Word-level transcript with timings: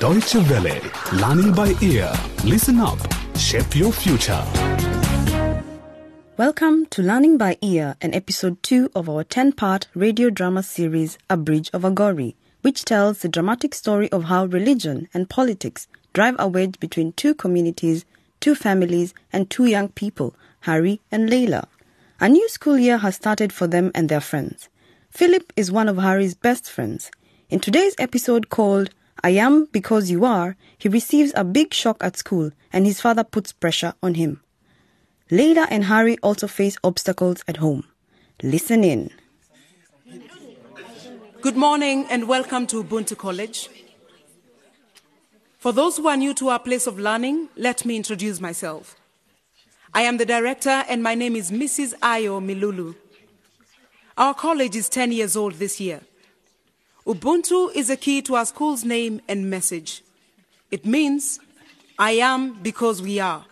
Deutsche 0.00 0.36
Welle, 0.36 0.80
learning 1.14 1.52
by 1.52 1.74
ear. 1.82 2.12
Listen 2.44 2.78
up, 2.78 3.00
shape 3.36 3.74
your 3.74 3.92
future. 3.92 4.40
Welcome 6.36 6.86
to 6.90 7.02
Learning 7.02 7.36
by 7.36 7.58
Ear 7.60 7.96
and 8.00 8.14
episode 8.14 8.62
2 8.62 8.92
of 8.94 9.08
our 9.08 9.24
10 9.24 9.54
part 9.54 9.88
radio 9.96 10.30
drama 10.30 10.62
series, 10.62 11.18
A 11.28 11.36
Bridge 11.36 11.68
over 11.74 11.90
Gori, 11.90 12.36
which 12.62 12.84
tells 12.84 13.18
the 13.18 13.28
dramatic 13.28 13.74
story 13.74 14.08
of 14.12 14.24
how 14.24 14.44
religion 14.44 15.08
and 15.12 15.28
politics 15.28 15.88
drive 16.12 16.36
a 16.38 16.46
wedge 16.46 16.78
between 16.78 17.12
two 17.14 17.34
communities, 17.34 18.04
two 18.38 18.54
families, 18.54 19.14
and 19.32 19.50
two 19.50 19.66
young 19.66 19.88
people, 19.88 20.32
Harry 20.60 21.00
and 21.10 21.28
Layla. 21.28 21.64
A 22.20 22.28
new 22.28 22.48
school 22.48 22.78
year 22.78 22.98
has 22.98 23.16
started 23.16 23.52
for 23.52 23.66
them 23.66 23.90
and 23.96 24.08
their 24.08 24.20
friends. 24.20 24.68
Philip 25.10 25.52
is 25.56 25.72
one 25.72 25.88
of 25.88 25.98
Harry's 25.98 26.34
best 26.34 26.70
friends. 26.70 27.10
In 27.50 27.58
today's 27.58 27.96
episode 27.98 28.48
called 28.48 28.90
I 29.24 29.30
Am 29.30 29.64
Because 29.72 30.10
You 30.10 30.24
Are, 30.24 30.56
he 30.78 30.88
receives 30.88 31.32
a 31.34 31.42
big 31.42 31.74
shock 31.74 32.02
at 32.04 32.16
school 32.16 32.52
and 32.72 32.86
his 32.86 33.00
father 33.00 33.24
puts 33.24 33.52
pressure 33.52 33.94
on 34.00 34.14
him. 34.14 34.40
Layla 35.30 35.66
and 35.70 35.84
Harry 35.84 36.16
also 36.22 36.46
face 36.46 36.76
obstacles 36.84 37.42
at 37.48 37.56
home. 37.56 37.84
Listen 38.42 38.84
in. 38.84 39.10
Good 41.40 41.56
morning 41.56 42.06
and 42.08 42.28
welcome 42.28 42.66
to 42.68 42.82
Ubuntu 42.84 43.16
College. 43.16 43.68
For 45.58 45.72
those 45.72 45.96
who 45.96 46.06
are 46.06 46.16
new 46.16 46.32
to 46.34 46.50
our 46.50 46.60
place 46.60 46.86
of 46.86 47.00
learning, 47.00 47.48
let 47.56 47.84
me 47.84 47.96
introduce 47.96 48.40
myself. 48.40 48.94
I 49.92 50.02
am 50.02 50.18
the 50.18 50.26
director 50.26 50.84
and 50.88 51.02
my 51.02 51.16
name 51.16 51.34
is 51.34 51.50
Mrs. 51.50 51.94
Ayo 51.98 52.40
Milulu. 52.40 52.94
Our 54.16 54.34
college 54.34 54.76
is 54.76 54.88
10 54.88 55.10
years 55.10 55.36
old 55.36 55.54
this 55.54 55.80
year. 55.80 56.02
Ubuntu 57.08 57.74
is 57.74 57.88
a 57.88 57.96
key 57.96 58.20
to 58.20 58.34
our 58.36 58.44
school's 58.44 58.84
name 58.84 59.22
and 59.26 59.48
message. 59.48 60.02
It 60.70 60.84
means, 60.84 61.40
I 61.98 62.10
am 62.12 62.52
because 62.62 63.00
we 63.00 63.18
are. 63.18 63.46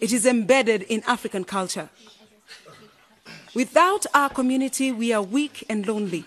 It 0.00 0.12
is 0.14 0.24
embedded 0.24 0.80
in 0.84 1.02
African 1.06 1.44
culture. 1.44 1.90
Without 3.54 4.06
our 4.14 4.30
community, 4.30 4.92
we 4.92 5.12
are 5.12 5.22
weak 5.22 5.64
and 5.68 5.86
lonely. 5.86 6.24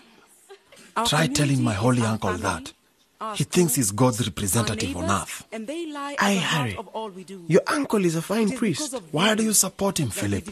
Our 0.96 1.06
Try 1.06 1.26
telling 1.26 1.62
my 1.64 1.74
holy 1.74 2.02
uncle 2.02 2.30
family, 2.30 2.42
that. 2.42 2.72
our 3.20 3.34
He 3.34 3.42
thinks 3.42 3.74
he's 3.74 3.90
God's 3.90 4.20
our 4.20 4.26
representative 4.26 4.96
on 4.96 5.10
earth. 5.10 5.44
and 5.50 5.66
they 5.66 5.86
lie 5.86 6.12
at 6.12 6.22
Aye, 6.22 6.32
Harry. 6.34 6.76
of 6.76 6.86
all 6.88 7.10
we 7.10 7.24
do. 7.24 7.44
Your 7.48 7.62
uncle 7.66 8.04
is 8.04 8.14
a 8.14 8.22
fine 8.22 8.46
It 8.48 8.52
is 8.52 8.58
priest. 8.60 8.94
Why 9.10 9.34
do 9.34 9.42
you 9.42 9.52
support 9.52 9.98
him, 9.98 10.10
Philip? 10.10 10.48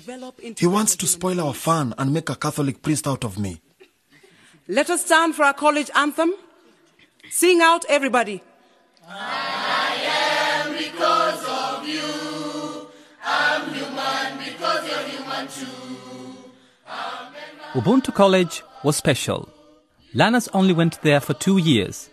He 0.58 0.66
wants 0.66 0.96
to 0.96 1.06
spoil 1.06 1.40
our 1.40 1.54
fun 1.54 1.94
and 1.96 2.12
make 2.12 2.28
a 2.28 2.34
Catholic 2.34 2.82
priest 2.82 3.06
out 3.06 3.22
of 3.24 3.38
me. 3.38 3.60
Let 4.68 4.90
us 4.90 5.04
stand 5.04 5.36
for 5.36 5.44
our 5.44 5.54
college 5.54 5.90
anthem. 5.94 6.32
Sing 7.30 7.60
out, 7.60 7.84
everybody. 7.88 8.42
Ubuntu 17.74 18.12
College 18.12 18.62
was 18.82 18.96
special. 18.96 19.48
Learners 20.12 20.48
only 20.48 20.72
went 20.72 21.00
there 21.02 21.20
for 21.20 21.34
two 21.34 21.58
years. 21.58 22.10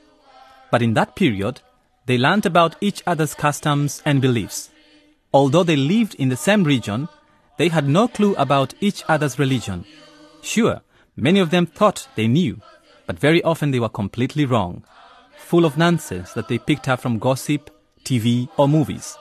But 0.70 0.84
in 0.84 0.94
that 0.94 1.16
period, 1.16 1.62
they 2.06 2.20
learned 2.20 2.46
about 2.46 2.76
each 2.82 3.02
other's 3.08 3.34
customs 3.34 4.04
and 4.06 4.22
beliefs. 4.22 4.70
Although 5.34 5.64
they 5.64 5.76
lived 5.76 6.14
in 6.16 6.30
the 6.30 6.38
same 6.38 6.64
region, 6.64 7.08
they 7.58 7.70
had 7.70 7.88
no 7.88 8.08
clue 8.08 8.36
about 8.36 8.76
each 8.80 9.04
other's 9.08 9.40
religion. 9.40 9.86
Sure, 10.44 10.82
many 11.16 11.40
of 11.40 11.50
them 11.50 11.66
thought 11.66 12.08
they 12.16 12.28
knew, 12.28 12.60
but 13.06 13.20
very 13.20 13.44
often 13.44 13.72
they 13.72 13.80
were 13.80 13.90
completely 13.90 14.46
wrong, 14.46 14.84
full 15.38 15.66
of 15.66 15.78
nonsense 15.78 16.34
that 16.34 16.48
they 16.48 16.58
picked 16.58 16.88
up 16.88 17.02
from 17.02 17.20
gossip, 17.20 17.70
TV, 18.04 18.48
or 18.58 18.68
movies. 18.68 19.18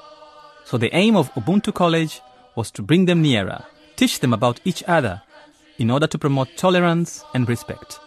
So 0.64 0.78
the 0.78 0.94
aim 0.94 1.16
of 1.16 1.32
Ubuntu 1.34 1.74
College 1.74 2.20
was 2.56 2.70
to 2.72 2.82
bring 2.82 3.06
them 3.06 3.22
nearer, 3.22 3.64
teach 3.96 4.20
them 4.20 4.32
about 4.32 4.60
each 4.64 4.82
other, 4.86 5.22
in 5.78 5.90
order 5.90 6.06
to 6.06 6.18
promote 6.18 6.56
tolerance 6.56 7.24
and 7.34 7.48
respect. 7.48 7.98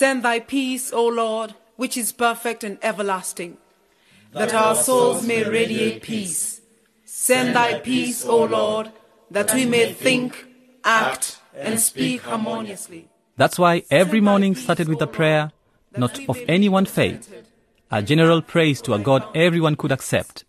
Send 0.00 0.22
thy 0.22 0.40
peace, 0.40 0.94
O 0.94 1.06
Lord, 1.08 1.54
which 1.76 1.94
is 1.98 2.10
perfect 2.10 2.64
and 2.64 2.78
everlasting, 2.80 3.58
that 4.32 4.54
our 4.54 4.74
souls 4.74 5.26
may 5.26 5.44
radiate 5.44 6.02
peace. 6.02 6.62
Send 7.04 7.54
thy 7.54 7.80
peace, 7.80 8.24
O 8.24 8.44
Lord, 8.44 8.92
that 9.30 9.52
we 9.52 9.66
may 9.66 9.92
think, 9.92 10.46
act, 10.84 11.40
and 11.54 11.78
speak 11.78 12.22
harmoniously. 12.22 13.10
That's 13.36 13.58
why 13.58 13.82
every 13.90 14.22
morning 14.22 14.54
started 14.54 14.88
with 14.88 15.02
a 15.02 15.06
prayer, 15.06 15.52
not 15.94 16.18
of 16.30 16.38
any 16.48 16.70
one 16.70 16.86
faith, 16.86 17.30
a 17.90 18.00
general 18.02 18.40
praise 18.40 18.80
to 18.82 18.94
a 18.94 18.98
God 18.98 19.22
everyone 19.34 19.76
could 19.76 19.92
accept. 19.92 20.44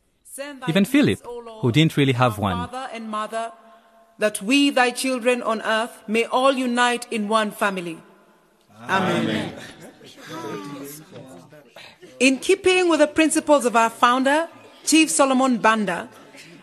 Even 0.69 0.85
Philip, 0.85 1.27
who 1.59 1.73
didn't 1.73 1.97
really 1.97 2.13
have 2.13 2.37
one. 2.39 2.55
Father 2.55 2.87
and 2.93 3.09
mother, 3.09 3.51
that 4.17 4.41
we, 4.41 4.69
thy 4.69 4.91
children 4.91 5.43
on 5.43 5.61
earth, 5.61 6.03
may 6.07 6.23
all 6.23 6.53
unite 6.53 7.05
in 7.11 7.27
one 7.27 7.51
family. 7.51 7.97
Amen. 8.89 9.53
In 12.19 12.37
keeping 12.37 12.89
with 12.89 12.99
the 12.99 13.07
principles 13.07 13.65
of 13.65 13.75
our 13.75 13.89
founder, 13.89 14.47
Chief 14.85 15.09
Solomon 15.09 15.57
Banda, 15.57 16.09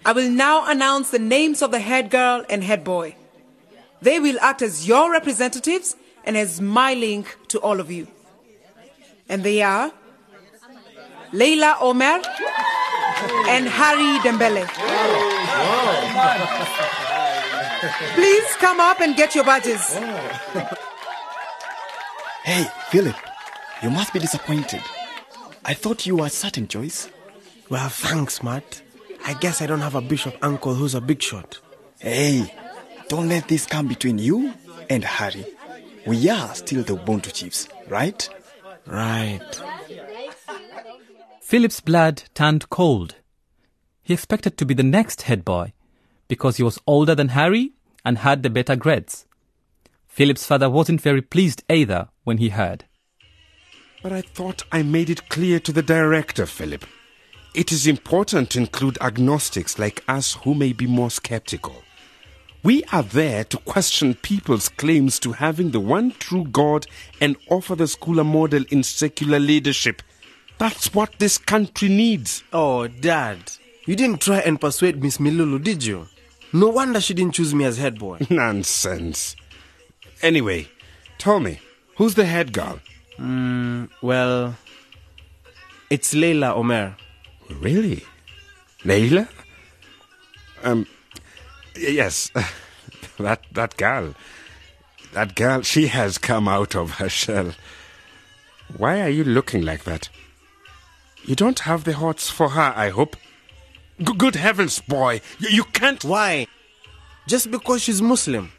I 0.05 0.13
will 0.13 0.31
now 0.31 0.67
announce 0.71 1.11
the 1.11 1.19
names 1.19 1.63
of 1.63 1.71
the 1.71 1.81
head 1.81 2.11
girl 2.11 2.45
and 2.49 2.63
head 2.63 2.85
boy. 2.85 3.17
They 4.01 4.21
will 4.21 4.39
act 4.41 4.63
as 4.63 4.87
your 4.87 5.11
representatives 5.11 5.97
and 6.25 6.37
as 6.37 6.61
my 6.61 6.95
link 6.95 7.37
to 7.49 7.59
all 7.59 7.81
of 7.81 7.91
you. 7.91 8.07
And 9.29 9.43
they 9.43 9.63
are 9.63 9.93
Layla 11.33 11.77
Omer 11.81 12.23
and 13.49 13.69
Harry 13.69 14.19
Dembele. 14.21 14.67
Please 18.15 18.57
come 18.57 18.81
up 18.81 19.01
and 19.01 19.17
get 19.17 19.35
your 19.35 19.45
badges. 19.45 19.99
Hey, 22.49 22.67
Philip, 22.89 23.17
you 23.83 23.91
must 23.91 24.15
be 24.15 24.21
disappointed. 24.21 24.81
I 25.67 25.75
thought 25.75 26.07
you 26.07 26.17
were 26.17 26.31
certain, 26.31 26.67
Joyce. 26.67 27.11
Well, 27.69 27.91
thanks, 27.91 28.43
Matt. 28.43 28.81
I 29.27 29.35
guess 29.35 29.61
I 29.61 29.67
don't 29.67 29.83
have 29.83 29.95
a 29.95 30.01
bishop 30.01 30.35
uncle 30.41 30.73
who's 30.73 30.95
a 30.95 31.03
big 31.03 31.21
shot. 31.21 31.59
Hey, 31.99 32.55
don't 33.09 33.29
let 33.29 33.49
this 33.49 33.67
come 33.67 33.87
between 33.87 34.17
you 34.17 34.55
and 34.89 35.05
Harry. 35.05 35.45
We 36.07 36.31
are 36.31 36.55
still 36.55 36.83
the 36.83 36.97
Ubuntu 36.97 37.35
Chiefs, 37.35 37.69
right? 37.87 38.27
Right. 38.87 39.63
Philip's 41.43 41.83
blood 41.83 42.23
turned 42.33 42.71
cold. 42.71 43.17
He 44.03 44.15
expected 44.15 44.57
to 44.57 44.65
be 44.65 44.73
the 44.73 44.83
next 44.83 45.21
head 45.21 45.45
boy 45.45 45.75
because 46.29 46.57
he 46.57 46.63
was 46.63 46.81
older 46.87 47.15
than 47.15 47.29
Harry 47.29 47.73
and 48.07 48.17
had 48.17 48.43
the 48.43 48.49
better 48.49 48.75
grades. 48.75 49.27
Philip's 50.19 50.45
father 50.45 50.69
wasn't 50.69 51.01
very 51.01 51.23
pleased 51.23 51.63
either 51.71 52.09
when 52.25 52.39
he 52.39 52.49
heard. 52.49 52.87
But 54.03 54.13
I 54.13 54.23
thought 54.23 54.65
I 54.73 54.83
made 54.83 55.11
it 55.11 55.29
clear 55.29 55.61
to 55.61 55.71
the 55.71 55.81
director, 55.81 56.45
Philip. 56.45 56.85
It 57.55 57.71
is 57.71 57.87
important 57.87 58.51
to 58.51 58.59
include 58.59 58.99
agnostics 59.01 59.79
like 59.79 60.03
us 60.09 60.35
who 60.43 60.57
may 60.57 60.73
be 60.73 60.89
more 60.89 61.13
skeptical. 61.13 61.85
We 62.65 62.83
are 62.91 63.05
there 63.05 63.45
to 63.45 63.59
question 63.59 64.15
people's 64.15 64.69
claims 64.69 65.21
to 65.21 65.31
having 65.31 65.71
the 65.71 65.79
one 65.79 66.11
true 66.19 66.47
God 66.47 66.89
and 67.21 67.37
offer 67.49 67.77
the 67.77 67.87
school 67.87 68.19
a 68.19 68.25
model 68.25 68.65
in 68.73 68.83
secular 68.83 69.39
leadership. 69.39 70.03
That's 70.59 70.93
what 70.93 71.21
this 71.21 71.39
country 71.39 71.91
needs. 71.91 72.43
Oh, 72.53 72.89
Dad. 72.89 73.53
You 73.87 73.95
didn't 73.95 74.23
try 74.23 74.39
and 74.41 74.61
persuade 74.61 75.01
Miss 75.01 75.19
Milulu, 75.19 75.63
did 75.63 75.85
you? 75.85 76.09
No 76.53 76.71
wonder 76.71 77.01
she 77.01 77.15
didn't 77.15 77.35
choose 77.35 77.55
me 77.55 77.65
as 77.67 77.79
head 77.79 78.01
boy. 78.01 78.19
Nonsense. 78.31 79.37
Anyway, 80.23 80.69
tell 81.19 81.41
me, 81.41 81.61
who's 81.97 82.15
the 82.15 82.25
head 82.25 82.53
girl? 82.53 82.81
Well, 84.03 84.57
it's 85.91 86.15
Layla 86.15 86.55
Omer. 86.55 86.97
Really? 87.51 88.05
Layla? 88.85 89.29
Um, 90.63 90.87
yes, 91.77 92.31
that, 93.19 93.43
that 93.53 93.77
girl. 93.77 94.15
That 95.13 95.35
girl, 95.35 95.63
she 95.63 95.87
has 95.87 96.19
come 96.19 96.49
out 96.49 96.75
of 96.77 96.93
her 96.93 97.09
shell. 97.09 97.53
Why 98.77 99.01
are 99.01 99.09
you 99.09 99.25
looking 99.25 99.65
like 99.65 99.85
that? 99.85 100.11
You 101.25 101.35
don't 101.35 101.61
have 101.61 101.85
the 101.85 101.95
hearts 101.95 102.29
for 102.29 102.51
her, 102.51 102.73
I 102.77 102.91
hope. 102.91 103.17
G- 104.01 104.13
good 104.17 104.37
heavens, 104.37 104.81
boy. 104.81 105.21
You, 105.39 105.49
you 105.49 105.65
can't. 105.65 106.05
Why? 106.05 106.47
Just 107.27 107.51
because 107.51 107.83
she's 107.83 108.03
Muslim. 108.03 108.53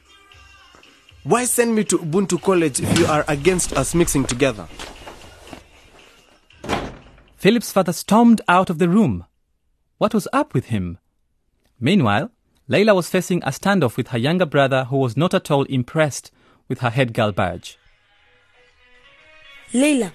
Why 1.30 1.46
send 1.46 1.76
me 1.76 1.84
to 1.84 2.00
Ubuntu 2.00 2.42
College 2.42 2.80
if 2.82 2.98
you 2.98 3.06
are 3.06 3.24
against 3.28 3.74
us 3.74 3.94
mixing 3.94 4.24
together? 4.24 4.68
Philip's 7.36 7.72
father 7.72 7.94
stormed 7.94 8.42
out 8.48 8.72
of 8.72 8.80
the 8.80 8.90
room. 8.90 9.26
What 10.00 10.16
was 10.16 10.28
up 10.34 10.56
with 10.56 10.70
him? 10.74 10.98
Meanwhile, 11.80 12.32
Layla 12.68 12.96
was 12.96 13.12
facing 13.12 13.44
a 13.44 13.50
standoff 13.52 13.96
with 13.96 14.08
her 14.08 14.18
younger 14.18 14.48
brother 14.48 14.86
who 14.86 14.98
was 14.98 15.16
not 15.16 15.36
at 15.36 15.52
all 15.52 15.66
impressed 15.66 16.32
with 16.68 16.80
her 16.80 16.90
head 16.90 17.14
girl 17.14 17.32
badge. 17.32 17.78
Layla, 19.72 20.14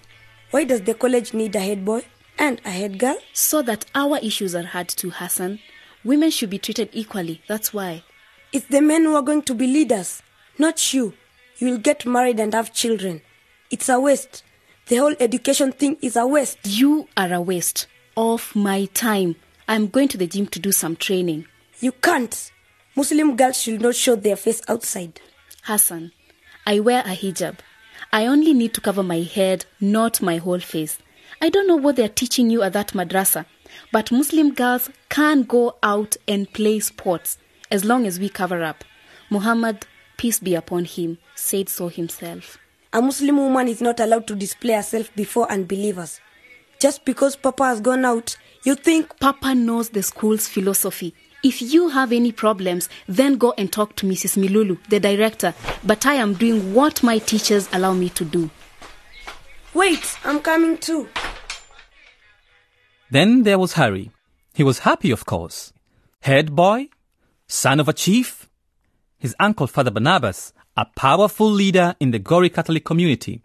why 0.50 0.64
does 0.64 0.80
the 0.80 0.94
college 0.94 1.32
need 1.32 1.54
a 1.54 1.60
head 1.60 1.84
boy 1.84 2.04
and 2.40 2.60
a 2.64 2.70
head 2.70 2.98
girl? 2.98 3.18
So 3.32 3.62
that 3.62 3.86
our 3.94 4.18
issues 4.18 4.56
are 4.56 4.64
heard 4.64 4.88
to, 4.88 5.10
Hassan. 5.10 5.60
Women 6.02 6.32
should 6.32 6.50
be 6.50 6.58
treated 6.58 6.88
equally, 6.92 7.40
that's 7.46 7.72
why. 7.72 8.02
It's 8.52 8.66
the 8.66 8.82
men 8.82 9.04
who 9.04 9.14
are 9.14 9.22
going 9.22 9.42
to 9.42 9.54
be 9.54 9.68
leaders, 9.68 10.20
not 10.58 10.94
you. 10.94 11.14
You 11.58 11.70
will 11.70 11.78
get 11.78 12.06
married 12.06 12.40
and 12.40 12.52
have 12.54 12.72
children. 12.72 13.22
It's 13.70 13.88
a 13.88 13.98
waste. 14.00 14.42
The 14.86 14.96
whole 14.96 15.14
education 15.18 15.72
thing 15.72 15.96
is 16.02 16.16
a 16.16 16.26
waste. 16.26 16.58
You 16.64 17.08
are 17.16 17.32
a 17.32 17.40
waste 17.40 17.86
of 18.16 18.54
my 18.54 18.86
time. 18.86 19.36
I'm 19.66 19.88
going 19.88 20.08
to 20.08 20.18
the 20.18 20.26
gym 20.26 20.46
to 20.48 20.58
do 20.58 20.72
some 20.72 20.96
training. 20.96 21.46
You 21.80 21.92
can't. 21.92 22.50
Muslim 22.94 23.36
girls 23.36 23.60
should 23.60 23.80
not 23.80 23.96
show 23.96 24.14
their 24.14 24.36
face 24.36 24.60
outside. 24.68 25.20
Hassan, 25.62 26.12
I 26.66 26.80
wear 26.80 27.00
a 27.00 27.16
hijab. 27.16 27.56
I 28.12 28.26
only 28.26 28.52
need 28.54 28.74
to 28.74 28.80
cover 28.80 29.02
my 29.02 29.20
head, 29.20 29.64
not 29.80 30.22
my 30.22 30.36
whole 30.36 30.60
face. 30.60 30.98
I 31.40 31.48
don't 31.48 31.66
know 31.66 31.76
what 31.76 31.96
they're 31.96 32.08
teaching 32.08 32.50
you 32.50 32.62
at 32.62 32.74
that 32.74 32.92
madrasa, 32.92 33.46
but 33.90 34.12
Muslim 34.12 34.54
girls 34.54 34.90
can 35.08 35.42
go 35.42 35.76
out 35.82 36.16
and 36.28 36.52
play 36.52 36.78
sports 36.80 37.38
as 37.70 37.84
long 37.84 38.06
as 38.06 38.20
we 38.20 38.28
cover 38.28 38.62
up. 38.62 38.84
Muhammad, 39.30 39.86
peace 40.24 40.40
be 40.40 40.54
upon 40.54 40.86
him, 40.86 41.18
said 41.34 41.68
so 41.68 41.88
himself. 41.88 42.56
A 42.94 43.02
Muslim 43.02 43.36
woman 43.36 43.68
is 43.68 43.82
not 43.82 44.00
allowed 44.00 44.26
to 44.26 44.34
display 44.34 44.72
herself 44.72 45.14
before 45.14 45.52
unbelievers. 45.52 46.18
Just 46.80 47.04
because 47.04 47.36
Papa 47.36 47.64
has 47.64 47.82
gone 47.82 48.06
out, 48.06 48.34
you 48.64 48.74
think 48.74 49.20
Papa 49.20 49.54
knows 49.54 49.90
the 49.90 50.02
school's 50.02 50.48
philosophy. 50.48 51.12
If 51.42 51.60
you 51.60 51.90
have 51.90 52.10
any 52.10 52.32
problems, 52.32 52.88
then 53.06 53.36
go 53.36 53.52
and 53.58 53.70
talk 53.70 53.96
to 53.96 54.06
Mrs. 54.06 54.38
Milulu, 54.42 54.78
the 54.88 54.98
director. 54.98 55.52
But 55.84 56.06
I 56.06 56.14
am 56.14 56.32
doing 56.32 56.72
what 56.72 57.02
my 57.02 57.18
teachers 57.18 57.68
allow 57.70 57.92
me 57.92 58.08
to 58.08 58.24
do. 58.24 58.48
Wait, 59.74 60.16
I'm 60.24 60.40
coming 60.40 60.78
too. 60.78 61.06
Then 63.10 63.42
there 63.42 63.58
was 63.58 63.74
Harry. 63.74 64.10
He 64.54 64.62
was 64.62 64.78
happy, 64.78 65.10
of 65.10 65.26
course. 65.26 65.74
Head 66.20 66.54
boy, 66.56 66.88
son 67.46 67.78
of 67.78 67.90
a 67.90 67.92
chief. 67.92 68.48
His 69.18 69.34
uncle, 69.40 69.66
Father 69.66 69.90
Barnabas, 69.90 70.52
a 70.76 70.86
powerful 70.96 71.50
leader 71.50 71.94
in 72.00 72.10
the 72.10 72.18
Gori 72.18 72.50
Catholic 72.50 72.84
community. 72.84 73.42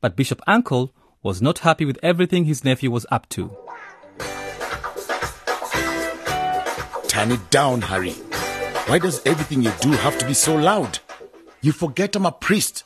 But 0.00 0.16
Bishop 0.16 0.40
Uncle 0.46 0.94
was 1.22 1.42
not 1.42 1.60
happy 1.60 1.84
with 1.84 1.98
everything 2.02 2.44
his 2.44 2.64
nephew 2.64 2.90
was 2.90 3.06
up 3.10 3.28
to. 3.30 3.56
Turn 7.08 7.32
it 7.32 7.50
down, 7.50 7.82
Harry. 7.82 8.12
Why 8.86 8.98
does 8.98 9.20
everything 9.26 9.62
you 9.62 9.72
do 9.80 9.90
have 9.90 10.16
to 10.18 10.26
be 10.26 10.34
so 10.34 10.54
loud? 10.54 10.98
You 11.60 11.72
forget 11.72 12.16
I'm 12.16 12.26
a 12.26 12.32
priest. 12.32 12.84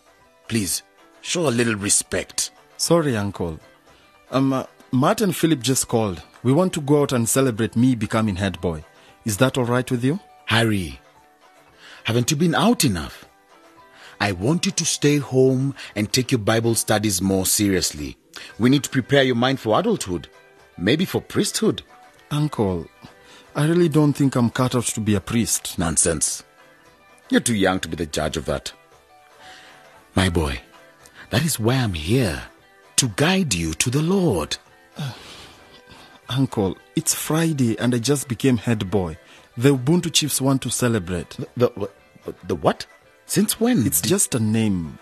Please, 0.49 0.83
show 1.21 1.47
a 1.49 1.51
little 1.51 1.77
respect. 1.77 2.51
Sorry, 2.77 3.17
Uncle. 3.17 3.61
Um, 4.31 4.53
uh, 4.53 4.65
Matt 4.93 5.21
and 5.21 5.35
Philip 5.35 5.61
just 5.61 5.89
called. 5.89 6.23
We 6.43 6.53
want 6.53 6.73
to 6.75 6.81
go 6.81 7.03
out 7.03 7.13
and 7.13 7.29
celebrate 7.29 7.77
me 7.77 7.95
becoming 7.95 8.37
head 8.37 8.61
boy. 8.61 8.85
Is 9.25 9.37
that 9.39 9.57
all 9.57 9.65
right 9.65 9.89
with 9.91 10.05
you? 10.05 10.21
Harry, 10.47 11.01
haven't 12.05 12.31
you 12.31 12.37
been 12.37 12.55
out 12.55 12.85
enough? 12.85 13.27
I 14.21 14.33
want 14.33 14.67
you 14.67 14.73
to 14.73 14.85
stay 14.85 15.19
home 15.19 15.75
and 15.97 16.12
take 16.12 16.31
your 16.31 16.39
Bible 16.39 16.75
studies 16.75 17.21
more 17.21 17.47
seriously. 17.47 18.17
We 18.59 18.71
need 18.71 18.85
to 18.85 18.91
prepare 18.91 19.23
your 19.23 19.35
mind 19.35 19.61
for 19.61 19.79
adulthood, 19.79 20.29
maybe 20.79 21.05
for 21.05 21.21
priesthood. 21.21 21.83
Uncle, 22.31 22.87
I 23.55 23.67
really 23.67 23.89
don't 23.89 24.12
think 24.12 24.37
I'm 24.37 24.51
cut 24.51 24.75
out 24.75 24.85
to 24.85 25.01
be 25.01 25.15
a 25.15 25.21
priest. 25.21 25.79
Nonsense. 25.79 26.45
You're 27.31 27.41
too 27.41 27.55
young 27.55 27.81
to 27.81 27.89
be 27.89 27.97
the 27.97 28.06
judge 28.06 28.37
of 28.37 28.45
that. 28.47 28.73
My 30.15 30.29
boy, 30.29 30.61
that 31.31 31.45
is 31.45 31.59
why 31.59 31.75
I'm 31.75 31.95
here 31.95 32.45
to 32.97 33.09
guide 33.17 33.55
you 33.55 33.75
to 33.75 33.91
the 33.91 34.03
Lord. 34.03 34.56
Uh, 34.97 35.12
Uncle, 36.29 36.77
it's 36.97 37.15
Friday 37.15 37.79
and 37.79 37.95
I 37.95 37.99
just 37.99 38.29
became 38.29 38.56
head 38.56 38.91
boy. 38.91 39.17
The 39.56 39.77
Ubuntu 39.77 40.12
Chiefs 40.12 40.41
want 40.41 40.62
to 40.62 40.71
celebrate. 40.71 41.31
The, 41.56 41.71
the, 42.25 42.35
the 42.45 42.56
what? 42.56 42.87
Since 43.27 43.61
when? 43.61 43.87
It's 43.87 44.01
just 44.01 44.35
a 44.35 44.41
name. 44.41 44.99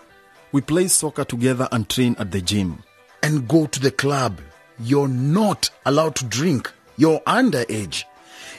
We 0.51 0.61
play 0.61 0.87
soccer 0.87 1.25
together 1.25 1.67
and 1.71 1.89
train 1.89 2.15
at 2.19 2.31
the 2.31 2.41
gym. 2.41 2.83
And 3.23 3.47
go 3.47 3.65
to 3.65 3.79
the 3.79 3.89
club. 3.91 4.39
You're 4.79 5.07
not 5.07 5.69
allowed 5.85 6.15
to 6.17 6.25
drink. 6.25 6.71
You're 6.97 7.19
underage. 7.21 8.03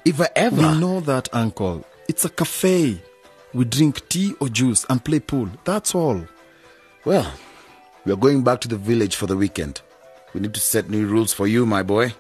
If 0.05 0.21
I 0.21 0.29
ever. 0.35 0.57
We 0.57 0.81
know 0.81 1.01
that, 1.01 1.29
Uncle. 1.33 1.85
It's 2.09 2.25
a 2.25 2.29
cafe. 2.29 3.01
We 3.53 3.65
drink 3.65 4.09
tea 4.09 4.35
or 4.41 4.49
juice 4.49 4.85
and 4.91 5.05
play 5.05 5.21
pool. 5.21 5.49
That's 5.65 5.95
all. 5.95 6.27
Well, 7.05 7.33
we're 8.05 8.17
going 8.17 8.43
back 8.43 8.61
to 8.63 8.69
the 8.69 8.77
village 8.77 9.15
for 9.15 9.27
the 9.27 9.37
weekend. 9.37 9.81
We 10.33 10.41
need 10.41 10.55
to 10.55 10.61
set 10.61 10.91
new 10.91 11.07
rules 11.07 11.33
for 11.33 11.47
you, 11.47 11.65
my 11.65 11.85
boy. 11.85 12.15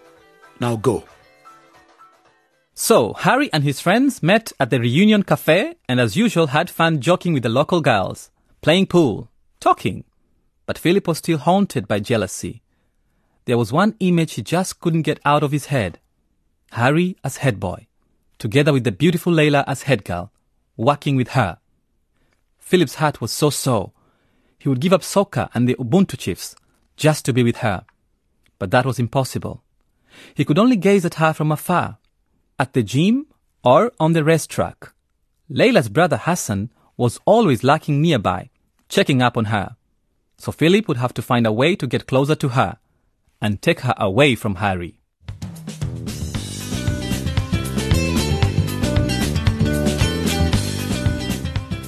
Now 0.60 0.76
go. 0.76 1.02
So, 2.76 3.12
Harry 3.12 3.52
and 3.52 3.62
his 3.62 3.78
friends 3.80 4.20
met 4.20 4.52
at 4.58 4.70
the 4.70 4.80
reunion 4.80 5.22
cafe 5.22 5.76
and 5.88 6.00
as 6.00 6.16
usual 6.16 6.48
had 6.48 6.68
fun 6.68 7.00
joking 7.00 7.32
with 7.32 7.44
the 7.44 7.48
local 7.48 7.80
girls, 7.80 8.30
playing 8.62 8.86
pool, 8.86 9.30
talking. 9.60 10.02
But 10.66 10.78
Philip 10.78 11.06
was 11.06 11.18
still 11.18 11.38
haunted 11.38 11.86
by 11.86 12.00
jealousy. 12.00 12.62
There 13.44 13.56
was 13.56 13.72
one 13.72 13.94
image 14.00 14.34
he 14.34 14.42
just 14.42 14.80
couldn't 14.80 15.02
get 15.02 15.20
out 15.24 15.44
of 15.44 15.52
his 15.52 15.66
head. 15.66 16.00
Harry 16.72 17.16
as 17.22 17.36
head 17.36 17.60
boy, 17.60 17.86
together 18.40 18.72
with 18.72 18.82
the 18.82 18.90
beautiful 18.90 19.32
Layla 19.32 19.62
as 19.68 19.84
head 19.84 20.04
girl, 20.04 20.32
working 20.76 21.14
with 21.14 21.28
her. 21.28 21.58
Philip's 22.58 22.96
heart 22.96 23.20
was 23.20 23.30
so 23.30 23.50
sore. 23.50 23.92
He 24.58 24.68
would 24.68 24.80
give 24.80 24.92
up 24.92 25.04
soccer 25.04 25.48
and 25.54 25.68
the 25.68 25.76
Ubuntu 25.76 26.18
Chiefs 26.18 26.56
just 26.96 27.24
to 27.26 27.32
be 27.32 27.44
with 27.44 27.58
her. 27.58 27.84
But 28.58 28.72
that 28.72 28.84
was 28.84 28.98
impossible. 28.98 29.62
He 30.34 30.44
could 30.44 30.58
only 30.58 30.76
gaze 30.76 31.04
at 31.04 31.14
her 31.14 31.32
from 31.32 31.52
afar, 31.52 31.98
at 32.58 32.72
the 32.72 32.82
gym 32.82 33.26
or 33.62 33.92
on 33.98 34.12
the 34.12 34.24
racetrack. 34.24 34.92
Layla's 35.50 35.88
brother 35.88 36.16
Hassan 36.16 36.70
was 36.96 37.20
always 37.24 37.64
lurking 37.64 38.00
nearby, 38.00 38.50
checking 38.88 39.20
up 39.22 39.36
on 39.36 39.46
her. 39.46 39.76
So 40.38 40.52
Philip 40.52 40.88
would 40.88 40.96
have 40.98 41.14
to 41.14 41.22
find 41.22 41.46
a 41.46 41.52
way 41.52 41.76
to 41.76 41.86
get 41.86 42.06
closer 42.06 42.34
to 42.36 42.48
her 42.50 42.78
and 43.40 43.60
take 43.60 43.80
her 43.80 43.94
away 43.96 44.34
from 44.34 44.56
Harry. 44.56 44.98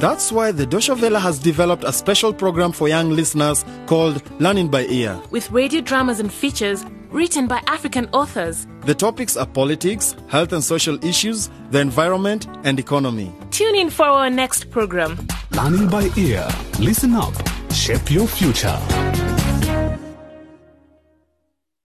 That's 0.00 0.32
why 0.32 0.50
the 0.50 0.64
Deutsche 0.64 0.88
Welle 0.88 1.20
has 1.20 1.38
developed 1.38 1.84
a 1.84 1.92
special 1.92 2.32
program 2.32 2.72
for 2.72 2.88
young 2.88 3.10
listeners 3.10 3.66
called 3.84 4.22
Learning 4.40 4.68
by 4.68 4.86
Ear. 4.86 5.20
With 5.30 5.50
radio 5.50 5.82
dramas 5.82 6.20
and 6.20 6.32
features 6.32 6.86
written 7.10 7.46
by 7.46 7.60
African 7.66 8.08
authors. 8.14 8.66
The 8.86 8.94
topics 8.94 9.36
are 9.36 9.44
politics, 9.44 10.16
health 10.28 10.54
and 10.54 10.64
social 10.64 11.04
issues, 11.04 11.50
the 11.70 11.80
environment, 11.80 12.46
and 12.64 12.80
economy. 12.80 13.30
Tune 13.50 13.74
in 13.74 13.90
for 13.90 14.06
our 14.06 14.30
next 14.30 14.70
program. 14.70 15.18
Learning 15.50 15.86
by 15.86 16.08
ear. 16.16 16.48
Listen 16.78 17.12
up. 17.12 17.34
Shape 17.70 18.10
your 18.10 18.26
future. 18.26 18.78